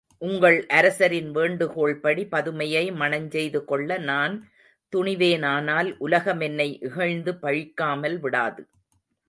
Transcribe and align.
உங்கள் 0.21 0.55
அரசரின் 0.67 1.27
வேண்டுகோள்படி 1.31 2.23
பதுமையை 2.27 2.83
மணஞ்செய்து 2.91 3.63
கொள்ள 3.63 3.97
நான் 4.01 4.35
துணிவேனானால் 4.93 5.91
உலகம் 5.97 6.39
என்னை 6.39 6.69
இகழ்ந்து 6.81 7.33
பழிக்காமல் 7.41 8.17
விடாது. 8.19 8.61